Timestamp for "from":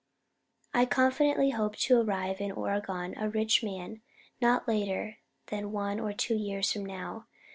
6.73-6.87